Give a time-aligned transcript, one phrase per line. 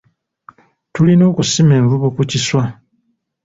[0.93, 2.63] Tulina okusima envubo ku kiswa.